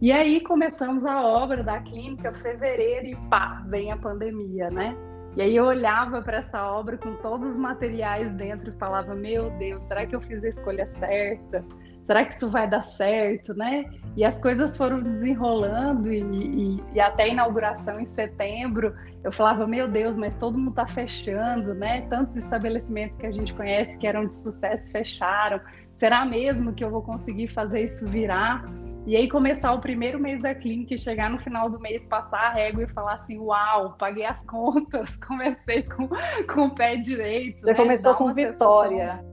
E 0.00 0.10
aí 0.10 0.40
começamos 0.40 1.04
a 1.04 1.20
obra 1.22 1.62
da 1.62 1.78
clínica, 1.80 2.32
fevereiro, 2.32 3.06
e 3.06 3.16
pá, 3.28 3.62
vem 3.68 3.92
a 3.92 3.98
pandemia, 3.98 4.70
né? 4.70 4.96
E 5.36 5.42
aí 5.42 5.54
eu 5.54 5.66
olhava 5.66 6.22
para 6.22 6.38
essa 6.38 6.64
obra 6.64 6.96
com 6.96 7.14
todos 7.16 7.50
os 7.50 7.58
materiais 7.58 8.32
dentro 8.32 8.70
e 8.70 8.78
falava: 8.78 9.14
Meu 9.14 9.50
Deus, 9.58 9.84
será 9.84 10.06
que 10.06 10.16
eu 10.16 10.20
fiz 10.22 10.42
a 10.42 10.48
escolha 10.48 10.86
certa? 10.86 11.62
Será 12.02 12.24
que 12.24 12.34
isso 12.34 12.50
vai 12.50 12.68
dar 12.68 12.82
certo, 12.82 13.54
né? 13.54 13.84
E 14.16 14.24
as 14.24 14.40
coisas 14.40 14.76
foram 14.76 15.00
desenrolando 15.00 16.10
e, 16.10 16.20
e, 16.20 16.82
e 16.94 17.00
até 17.00 17.24
a 17.24 17.28
inauguração 17.28 18.00
em 18.00 18.06
setembro 18.06 18.92
eu 19.22 19.30
falava: 19.30 19.66
Meu 19.66 19.86
Deus, 19.86 20.16
mas 20.16 20.36
todo 20.36 20.56
mundo 20.56 20.70
está 20.70 20.86
fechando, 20.86 21.74
né? 21.74 22.02
Tantos 22.08 22.36
estabelecimentos 22.36 23.18
que 23.18 23.26
a 23.26 23.30
gente 23.30 23.52
conhece 23.52 23.98
que 23.98 24.06
eram 24.06 24.26
de 24.26 24.34
sucesso 24.34 24.90
fecharam. 24.90 25.60
Será 25.90 26.24
mesmo 26.24 26.72
que 26.72 26.82
eu 26.82 26.90
vou 26.90 27.02
conseguir 27.02 27.48
fazer 27.48 27.84
isso 27.84 28.08
virar? 28.08 28.64
E 29.06 29.16
aí 29.16 29.28
começar 29.28 29.72
o 29.72 29.80
primeiro 29.80 30.18
mês 30.18 30.40
da 30.42 30.54
clínica 30.54 30.94
e 30.94 30.98
chegar 30.98 31.30
no 31.30 31.38
final 31.38 31.68
do 31.68 31.80
mês, 31.80 32.06
passar 32.06 32.38
a 32.38 32.50
régua 32.50 32.84
e 32.84 32.88
falar 32.88 33.14
assim, 33.14 33.38
uau, 33.38 33.94
paguei 33.98 34.24
as 34.24 34.44
contas, 34.44 35.16
comecei 35.26 35.82
com, 35.82 36.08
com 36.52 36.66
o 36.66 36.74
pé 36.74 36.96
direito. 36.96 37.60
Você 37.60 37.72
né? 37.72 37.76
começou 37.76 38.14
com 38.14 38.32
vitória. 38.32 39.12
Sensação, 39.14 39.29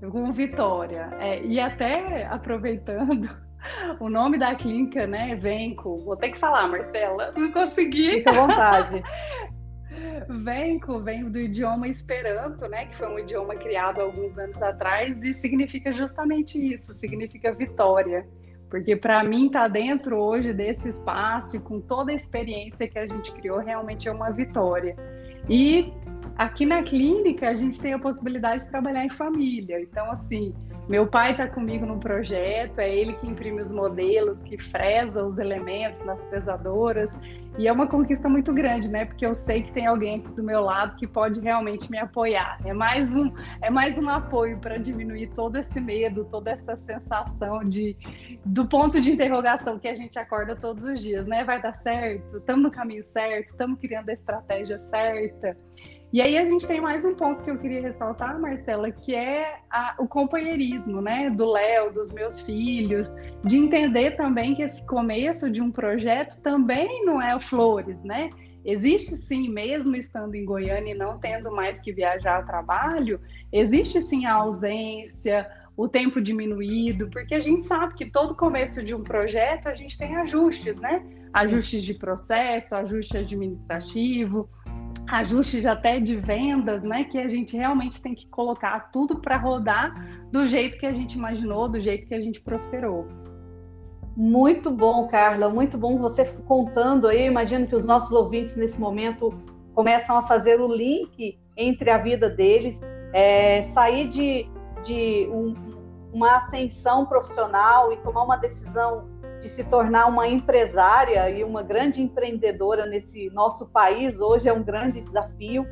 com 0.00 0.32
vitória. 0.32 1.10
É, 1.18 1.42
e 1.44 1.58
até 1.58 2.26
aproveitando 2.26 3.28
o 4.00 4.08
nome 4.08 4.38
da 4.38 4.54
clínica, 4.54 5.06
né, 5.06 5.34
Venco, 5.36 5.98
vou 6.04 6.16
ter 6.16 6.30
que 6.30 6.38
falar, 6.38 6.68
Marcela, 6.68 7.32
não 7.36 7.50
consegui. 7.50 8.18
Fica 8.18 8.30
à 8.30 8.34
vontade. 8.34 9.02
Venco 10.44 11.00
vem 11.00 11.30
do 11.30 11.38
idioma 11.38 11.88
Esperanto, 11.88 12.68
né, 12.68 12.86
que 12.86 12.96
foi 12.96 13.08
um 13.08 13.18
idioma 13.18 13.56
criado 13.56 14.00
alguns 14.00 14.38
anos 14.38 14.62
atrás 14.62 15.24
e 15.24 15.34
significa 15.34 15.92
justamente 15.92 16.72
isso, 16.72 16.92
significa 16.94 17.52
vitória. 17.52 18.26
Porque 18.70 18.94
para 18.94 19.24
mim 19.24 19.46
estar 19.46 19.62
tá 19.62 19.68
dentro 19.68 20.18
hoje 20.18 20.52
desse 20.52 20.90
espaço, 20.90 21.62
com 21.64 21.80
toda 21.80 22.12
a 22.12 22.14
experiência 22.14 22.86
que 22.86 22.98
a 22.98 23.06
gente 23.06 23.32
criou, 23.32 23.58
realmente 23.58 24.08
é 24.08 24.12
uma 24.12 24.30
vitória. 24.30 24.94
E 25.48 25.90
aqui 26.36 26.64
na 26.64 26.82
clínica 26.82 27.48
a 27.48 27.54
gente 27.54 27.80
tem 27.80 27.92
a 27.92 27.98
possibilidade 27.98 28.64
de 28.64 28.70
trabalhar 28.70 29.04
em 29.04 29.10
família. 29.10 29.80
Então, 29.80 30.10
assim, 30.10 30.54
meu 30.88 31.06
pai 31.06 31.32
está 31.32 31.46
comigo 31.46 31.84
no 31.84 32.00
projeto, 32.00 32.78
é 32.78 32.94
ele 32.94 33.12
que 33.14 33.26
imprime 33.26 33.60
os 33.60 33.70
modelos, 33.70 34.42
que 34.42 34.56
fresa 34.56 35.22
os 35.22 35.38
elementos 35.38 36.02
nas 36.02 36.24
pesadoras. 36.24 37.18
E 37.58 37.68
é 37.68 37.72
uma 37.72 37.86
conquista 37.86 38.26
muito 38.26 38.54
grande, 38.54 38.88
né? 38.88 39.04
Porque 39.04 39.26
eu 39.26 39.34
sei 39.34 39.64
que 39.64 39.72
tem 39.72 39.86
alguém 39.86 40.20
aqui 40.20 40.28
do 40.28 40.42
meu 40.42 40.62
lado 40.62 40.96
que 40.96 41.06
pode 41.06 41.40
realmente 41.40 41.90
me 41.90 41.98
apoiar. 41.98 42.58
É 42.64 42.72
mais 42.72 43.14
um, 43.14 43.30
é 43.60 43.68
mais 43.68 43.98
um 43.98 44.08
apoio 44.08 44.58
para 44.60 44.78
diminuir 44.78 45.26
todo 45.34 45.56
esse 45.56 45.78
medo, 45.78 46.24
toda 46.24 46.52
essa 46.52 46.74
sensação 46.74 47.62
de 47.64 47.94
do 48.44 48.64
ponto 48.66 48.98
de 48.98 49.10
interrogação 49.10 49.78
que 49.78 49.88
a 49.88 49.94
gente 49.94 50.18
acorda 50.18 50.56
todos 50.56 50.86
os 50.86 51.00
dias, 51.00 51.26
né? 51.26 51.44
Vai 51.44 51.60
dar 51.60 51.74
certo? 51.74 52.38
Estamos 52.38 52.62
no 52.62 52.70
caminho 52.70 53.02
certo? 53.02 53.48
Estamos 53.48 53.78
criando 53.78 54.08
a 54.08 54.12
estratégia 54.14 54.78
certa? 54.78 55.54
E 56.10 56.22
aí 56.22 56.38
a 56.38 56.44
gente 56.46 56.66
tem 56.66 56.80
mais 56.80 57.04
um 57.04 57.14
ponto 57.14 57.42
que 57.42 57.50
eu 57.50 57.58
queria 57.58 57.82
ressaltar, 57.82 58.40
Marcela, 58.40 58.90
que 58.90 59.14
é 59.14 59.58
a, 59.70 59.94
o 59.98 60.08
companheirismo, 60.08 61.02
né, 61.02 61.28
do 61.28 61.44
Léo, 61.44 61.92
dos 61.92 62.10
meus 62.10 62.40
filhos, 62.40 63.14
de 63.44 63.58
entender 63.58 64.12
também 64.12 64.54
que 64.54 64.62
esse 64.62 64.86
começo 64.86 65.50
de 65.50 65.60
um 65.60 65.70
projeto 65.70 66.40
também 66.40 67.04
não 67.04 67.20
é 67.20 67.38
flores, 67.38 68.02
né? 68.02 68.30
Existe 68.64 69.16
sim, 69.16 69.50
mesmo 69.50 69.96
estando 69.96 70.34
em 70.34 70.46
Goiânia 70.46 70.92
e 70.92 70.96
não 70.96 71.18
tendo 71.18 71.50
mais 71.50 71.78
que 71.78 71.92
viajar 71.92 72.38
a 72.38 72.42
trabalho, 72.42 73.20
existe 73.52 74.00
sim 74.00 74.24
a 74.24 74.32
ausência, 74.32 75.46
o 75.76 75.86
tempo 75.86 76.20
diminuído, 76.20 77.08
porque 77.08 77.34
a 77.34 77.38
gente 77.38 77.64
sabe 77.64 77.94
que 77.94 78.10
todo 78.10 78.34
começo 78.34 78.84
de 78.84 78.94
um 78.94 79.04
projeto 79.04 79.68
a 79.68 79.74
gente 79.74 79.96
tem 79.96 80.16
ajustes, 80.16 80.80
né? 80.80 81.06
Ajustes 81.34 81.84
de 81.84 81.94
processo, 81.94 82.74
ajuste 82.74 83.18
administrativo, 83.18 84.48
ajustes 85.08 85.64
até 85.64 85.98
de 85.98 86.16
vendas, 86.16 86.82
né? 86.82 87.04
Que 87.04 87.18
a 87.18 87.28
gente 87.28 87.56
realmente 87.56 88.00
tem 88.02 88.14
que 88.14 88.28
colocar 88.28 88.90
tudo 88.92 89.20
para 89.20 89.36
rodar 89.36 89.94
do 90.30 90.46
jeito 90.46 90.78
que 90.78 90.86
a 90.86 90.92
gente 90.92 91.14
imaginou, 91.14 91.68
do 91.68 91.80
jeito 91.80 92.06
que 92.06 92.14
a 92.14 92.20
gente 92.20 92.40
prosperou. 92.40 93.06
Muito 94.16 94.70
bom, 94.70 95.06
Carla, 95.06 95.48
muito 95.48 95.78
bom 95.78 95.98
você 95.98 96.24
contando 96.46 97.08
aí. 97.08 97.22
Eu 97.22 97.30
imagino 97.30 97.66
que 97.66 97.74
os 97.74 97.86
nossos 97.86 98.12
ouvintes 98.12 98.56
nesse 98.56 98.78
momento 98.78 99.32
começam 99.74 100.16
a 100.18 100.22
fazer 100.22 100.60
o 100.60 100.66
link 100.66 101.38
entre 101.56 101.90
a 101.90 101.98
vida 101.98 102.28
deles, 102.28 102.80
é, 103.12 103.62
sair 103.62 104.08
de, 104.08 104.48
de 104.82 105.28
um, 105.32 105.54
uma 106.12 106.36
ascensão 106.36 107.06
profissional 107.06 107.92
e 107.92 107.96
tomar 107.98 108.24
uma 108.24 108.36
decisão 108.36 109.08
de 109.38 109.48
se 109.48 109.64
tornar 109.64 110.06
uma 110.06 110.26
empresária 110.26 111.30
e 111.30 111.44
uma 111.44 111.62
grande 111.62 112.02
empreendedora 112.02 112.86
nesse 112.86 113.30
nosso 113.30 113.70
país 113.70 114.20
hoje 114.20 114.48
é 114.48 114.52
um 114.52 114.62
grande 114.62 115.00
desafio. 115.00 115.66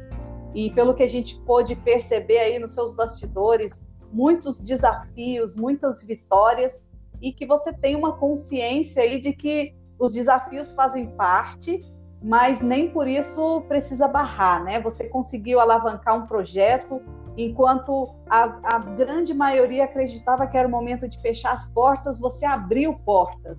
E 0.54 0.70
pelo 0.70 0.94
que 0.94 1.02
a 1.02 1.08
gente 1.08 1.38
pôde 1.40 1.74
perceber 1.76 2.38
aí 2.38 2.58
nos 2.58 2.74
seus 2.74 2.94
bastidores, 2.94 3.82
muitos 4.12 4.58
desafios, 4.58 5.54
muitas 5.54 6.02
vitórias 6.02 6.84
e 7.20 7.32
que 7.32 7.46
você 7.46 7.72
tem 7.72 7.96
uma 7.96 8.16
consciência 8.16 9.02
aí 9.02 9.20
de 9.20 9.32
que 9.32 9.74
os 9.98 10.12
desafios 10.12 10.72
fazem 10.72 11.06
parte, 11.10 11.80
mas 12.22 12.60
nem 12.60 12.90
por 12.90 13.08
isso 13.08 13.62
precisa 13.62 14.06
barrar, 14.06 14.62
né? 14.62 14.80
Você 14.80 15.08
conseguiu 15.08 15.60
alavancar 15.60 16.16
um 16.16 16.26
projeto 16.26 17.00
enquanto 17.36 18.14
a, 18.28 18.76
a, 18.76 18.78
grande 18.78 19.34
maioria 19.34 19.84
acreditava 19.84 20.46
que 20.46 20.56
era 20.56 20.66
o 20.66 20.70
momento 20.70 21.06
de 21.06 21.20
fechar 21.20 21.52
as 21.52 21.68
portas, 21.68 22.18
você 22.18 22.46
abriu 22.46 22.94
portas. 22.94 23.58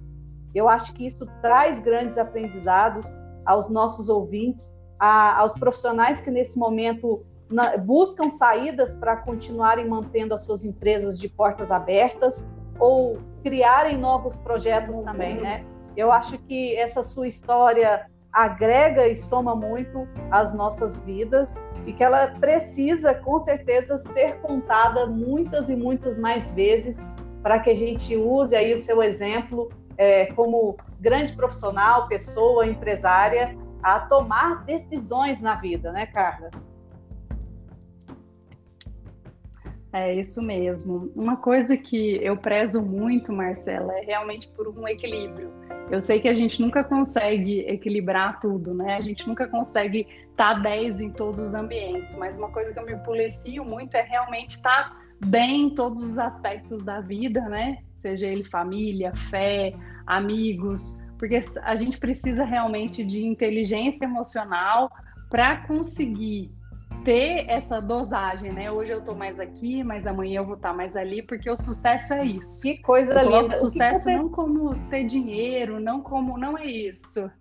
Eu 0.53 0.67
acho 0.67 0.93
que 0.93 1.05
isso 1.05 1.27
traz 1.41 1.81
grandes 1.81 2.17
aprendizados 2.17 3.07
aos 3.45 3.69
nossos 3.69 4.09
ouvintes, 4.09 4.73
a, 4.99 5.39
aos 5.39 5.53
profissionais 5.53 6.21
que 6.21 6.31
nesse 6.31 6.57
momento 6.57 7.23
na, 7.49 7.77
buscam 7.77 8.29
saídas 8.29 8.95
para 8.95 9.17
continuarem 9.17 9.87
mantendo 9.87 10.33
as 10.33 10.41
suas 10.41 10.65
empresas 10.65 11.19
de 11.19 11.29
portas 11.29 11.71
abertas 11.71 12.47
ou 12.79 13.19
criarem 13.43 13.97
novos 13.97 14.37
projetos 14.37 14.97
também, 14.99 15.35
né? 15.35 15.63
Eu 15.95 16.11
acho 16.11 16.37
que 16.39 16.75
essa 16.75 17.03
sua 17.03 17.27
história 17.27 18.07
agrega 18.31 19.07
e 19.07 19.15
soma 19.15 19.55
muito 19.55 20.07
às 20.29 20.53
nossas 20.53 20.99
vidas 20.99 21.55
e 21.87 21.93
que 21.93 22.03
ela 22.03 22.27
precisa, 22.27 23.13
com 23.15 23.39
certeza, 23.39 23.97
ser 23.97 24.41
contada 24.41 25.07
muitas 25.07 25.69
e 25.69 25.75
muitas 25.75 26.19
mais 26.19 26.53
vezes 26.53 27.01
para 27.41 27.59
que 27.59 27.69
a 27.69 27.75
gente 27.75 28.13
use 28.17 28.53
aí 28.53 28.73
o 28.73 28.77
seu 28.77 29.01
exemplo 29.01 29.69
é, 29.97 30.25
como 30.33 30.75
grande 30.99 31.31
profissional, 31.33 32.09
pessoa, 32.09 32.67
empresária, 32.67 33.57
a 33.81 34.01
tomar 34.01 34.65
decisões 34.65 35.39
na 35.39 35.55
vida, 35.55 35.93
né, 35.93 36.05
Carla? 36.07 36.51
É 39.93 40.13
isso 40.13 40.41
mesmo. 40.41 41.09
Uma 41.15 41.37
coisa 41.37 41.77
que 41.77 42.21
eu 42.21 42.35
prezo 42.35 42.85
muito, 42.85 43.31
Marcela, 43.31 43.97
é 43.97 44.01
realmente 44.01 44.51
por 44.51 44.67
um 44.67 44.85
equilíbrio. 44.85 45.51
Eu 45.89 46.01
sei 46.01 46.19
que 46.19 46.27
a 46.27 46.35
gente 46.35 46.61
nunca 46.61 46.83
consegue 46.83 47.61
equilibrar 47.61 48.39
tudo, 48.41 48.73
né? 48.73 48.95
A 48.95 49.01
gente 49.01 49.25
nunca 49.25 49.47
consegue 49.47 50.05
estar 50.31 50.55
tá 50.55 50.59
10 50.59 50.99
em 50.99 51.09
todos 51.09 51.41
os 51.47 51.53
ambientes, 51.53 52.15
mas 52.17 52.37
uma 52.37 52.49
coisa 52.51 52.73
que 52.73 52.79
eu 52.79 52.85
me 52.85 52.97
policio 52.97 53.63
muito 53.63 53.95
é 53.95 54.01
realmente 54.01 54.51
estar 54.51 54.89
tá 54.89 54.97
bem 55.25 55.67
em 55.67 55.69
todos 55.69 56.03
os 56.03 56.19
aspectos 56.19 56.83
da 56.83 56.99
vida, 56.99 57.41
né? 57.47 57.77
Seja 58.01 58.27
ele 58.27 58.43
família, 58.43 59.15
fé, 59.29 59.73
amigos, 60.05 61.01
porque 61.17 61.39
a 61.63 61.75
gente 61.75 61.97
precisa 61.97 62.43
realmente 62.43 63.03
de 63.03 63.25
inteligência 63.25 64.05
emocional 64.05 64.91
para 65.29 65.65
conseguir 65.67 66.51
ter 67.07 67.45
essa 67.47 67.79
dosagem, 67.79 68.51
né? 68.51 68.69
Hoje 68.69 68.91
eu 68.91 68.99
tô 68.99 69.15
mais 69.15 69.39
aqui, 69.39 69.81
mas 69.81 70.05
amanhã 70.05 70.41
eu 70.41 70.45
vou 70.45 70.55
estar 70.55 70.71
tá 70.71 70.75
mais 70.75 70.93
ali, 70.93 71.21
porque 71.21 71.49
o 71.49 71.55
sucesso 71.55 72.13
é 72.13 72.25
isso. 72.25 72.61
Que 72.61 72.79
coisa 72.79 73.23
eu 73.23 73.43
linda. 73.43 73.57
Sucesso 73.57 74.03
você... 74.03 74.17
não 74.17 74.27
como 74.27 74.75
ter 74.89 75.05
dinheiro, 75.05 75.79
não 75.79 76.01
como 76.01 76.37
não 76.37 76.57
é 76.57 76.65
isso. 76.65 77.31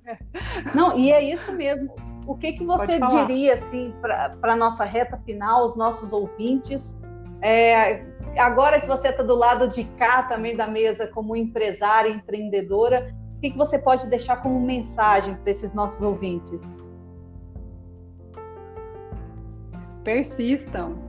Não, 0.73 0.97
e 0.97 1.11
é 1.11 1.21
isso 1.21 1.53
mesmo. 1.53 1.93
O 2.29 2.37
que 2.37 2.53
que 2.53 2.65
você 2.65 3.01
diria 3.01 3.55
assim 3.55 3.93
para 4.01 4.37
a 4.41 4.55
nossa 4.55 4.85
reta 4.85 5.17
final, 5.27 5.67
os 5.67 5.77
nossos 5.77 6.13
ouvintes? 6.13 6.97
É, 7.43 8.05
agora 8.39 8.81
que 8.81 8.87
você 8.87 9.09
está 9.09 9.25
do 9.25 9.35
lado 9.35 9.67
de 9.67 9.83
cá 9.99 10.23
também 10.23 10.55
da 10.55 10.69
mesa 10.69 11.09
como 11.09 11.35
empresária, 11.35 12.09
empreendedora, 12.09 13.13
o 13.37 13.41
que, 13.41 13.51
que 13.51 13.59
você 13.59 13.81
pode 13.81 14.07
deixar 14.07 14.37
como 14.37 14.61
mensagem 14.61 15.35
para 15.35 15.51
esses 15.51 15.75
nossos 15.75 16.03
ouvintes? 16.03 16.63
Persistam. 20.07 21.03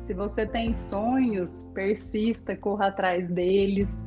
Se 0.00 0.12
você 0.12 0.44
tem 0.44 0.74
sonhos, 0.74 1.70
persista, 1.72 2.56
corra 2.56 2.88
atrás 2.88 3.28
deles. 3.28 4.04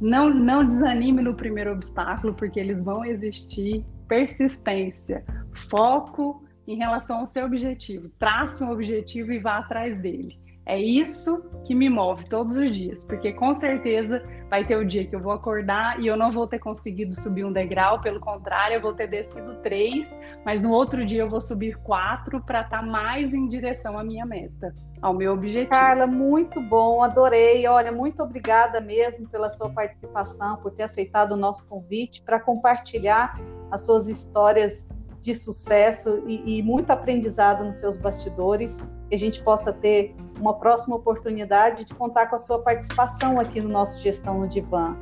Não, 0.00 0.30
não 0.32 0.66
desanime 0.66 1.20
no 1.20 1.34
primeiro 1.34 1.72
obstáculo, 1.72 2.32
porque 2.32 2.58
eles 2.58 2.82
vão 2.82 3.04
existir. 3.04 3.84
Persistência, 4.08 5.22
foco 5.68 6.42
em 6.66 6.76
relação 6.76 7.18
ao 7.18 7.26
seu 7.26 7.44
objetivo. 7.44 8.08
Trace 8.18 8.64
um 8.64 8.70
objetivo 8.70 9.30
e 9.30 9.38
vá 9.38 9.58
atrás 9.58 10.00
dele. 10.00 10.38
É 10.66 10.80
isso 10.80 11.48
que 11.64 11.76
me 11.76 11.88
move 11.88 12.24
todos 12.24 12.56
os 12.56 12.74
dias, 12.74 13.04
porque 13.04 13.32
com 13.32 13.54
certeza 13.54 14.20
vai 14.50 14.66
ter 14.66 14.76
o 14.76 14.84
dia 14.84 15.06
que 15.06 15.14
eu 15.14 15.20
vou 15.20 15.30
acordar 15.30 16.00
e 16.00 16.08
eu 16.08 16.16
não 16.16 16.28
vou 16.28 16.44
ter 16.48 16.58
conseguido 16.58 17.14
subir 17.14 17.44
um 17.44 17.52
degrau, 17.52 18.00
pelo 18.00 18.18
contrário, 18.18 18.74
eu 18.74 18.80
vou 18.80 18.92
ter 18.92 19.06
descido 19.06 19.54
três, 19.62 20.18
mas 20.44 20.64
no 20.64 20.72
outro 20.72 21.06
dia 21.06 21.22
eu 21.22 21.30
vou 21.30 21.40
subir 21.40 21.76
quatro 21.78 22.42
para 22.42 22.62
estar 22.62 22.80
tá 22.80 22.82
mais 22.84 23.32
em 23.32 23.46
direção 23.46 23.96
à 23.96 24.02
minha 24.02 24.26
meta, 24.26 24.74
ao 25.00 25.14
meu 25.14 25.34
objetivo. 25.34 25.70
Carla, 25.70 26.04
muito 26.04 26.60
bom, 26.60 27.00
adorei. 27.00 27.64
Olha, 27.68 27.92
muito 27.92 28.20
obrigada 28.20 28.80
mesmo 28.80 29.28
pela 29.28 29.48
sua 29.50 29.70
participação, 29.70 30.56
por 30.56 30.72
ter 30.72 30.82
aceitado 30.82 31.32
o 31.32 31.36
nosso 31.36 31.64
convite 31.68 32.22
para 32.22 32.40
compartilhar 32.40 33.40
as 33.70 33.86
suas 33.86 34.08
histórias 34.08 34.88
de 35.20 35.32
sucesso 35.32 36.22
e, 36.26 36.58
e 36.58 36.62
muito 36.62 36.90
aprendizado 36.90 37.64
nos 37.64 37.76
seus 37.76 37.96
bastidores, 37.96 38.84
que 39.08 39.14
a 39.14 39.18
gente 39.18 39.42
possa 39.42 39.72
ter 39.72 40.14
uma 40.38 40.54
próxima 40.54 40.96
oportunidade 40.96 41.84
de 41.84 41.94
contar 41.94 42.26
com 42.26 42.36
a 42.36 42.38
sua 42.38 42.62
participação 42.62 43.40
aqui 43.40 43.60
no 43.60 43.68
nosso 43.68 44.00
Gestão 44.00 44.40
no 44.40 44.48
Divã. 44.48 44.96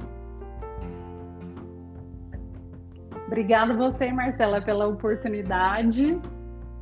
Obrigada 3.26 3.74
você, 3.74 4.12
Marcela, 4.12 4.60
pela 4.60 4.86
oportunidade. 4.86 6.20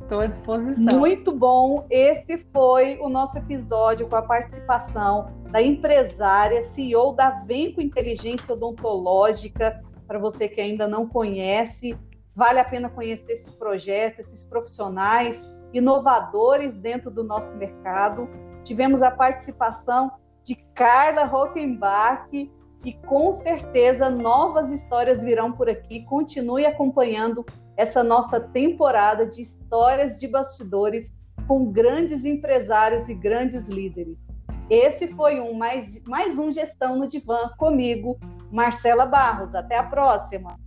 Estou 0.01 0.19
à 0.19 0.27
disposição. 0.27 0.99
Muito 0.99 1.31
bom. 1.31 1.87
Esse 1.89 2.37
foi 2.37 2.99
o 2.99 3.09
nosso 3.09 3.37
episódio 3.37 4.07
com 4.07 4.15
a 4.15 4.21
participação 4.21 5.31
da 5.49 5.61
empresária, 5.61 6.61
CEO 6.61 7.13
da 7.13 7.29
Venco 7.29 7.81
Inteligência 7.81 8.53
Odontológica. 8.53 9.81
Para 10.05 10.19
você 10.19 10.47
que 10.47 10.59
ainda 10.59 10.87
não 10.87 11.07
conhece, 11.07 11.97
Vale 12.35 12.59
a 12.59 12.65
pena 12.65 12.89
conhecer 12.89 13.33
esse 13.33 13.51
projeto, 13.51 14.19
esses 14.19 14.43
profissionais 14.43 15.47
inovadores 15.73 16.77
dentro 16.77 17.09
do 17.09 17.23
nosso 17.23 17.55
mercado. 17.55 18.29
Tivemos 18.63 19.01
a 19.01 19.11
participação 19.11 20.11
de 20.43 20.55
Carla 20.75 21.25
Rockenbach 21.25 22.29
e 22.85 22.93
com 23.07 23.31
certeza 23.33 24.09
novas 24.09 24.71
histórias 24.71 25.23
virão 25.23 25.51
por 25.51 25.69
aqui. 25.69 26.05
Continue 26.05 26.65
acompanhando 26.65 27.45
essa 27.75 28.03
nossa 28.03 28.39
temporada 28.39 29.25
de 29.25 29.41
histórias 29.41 30.19
de 30.19 30.27
bastidores 30.27 31.13
com 31.47 31.71
grandes 31.71 32.25
empresários 32.25 33.09
e 33.09 33.15
grandes 33.15 33.67
líderes. 33.67 34.17
Esse 34.69 35.07
foi 35.09 35.39
um 35.39 35.53
mais, 35.53 36.01
mais 36.03 36.39
um 36.39 36.51
Gestão 36.51 36.97
no 36.97 37.07
Divã 37.07 37.49
comigo, 37.57 38.17
Marcela 38.51 39.05
Barros. 39.05 39.53
Até 39.53 39.77
a 39.77 39.83
próxima! 39.83 40.57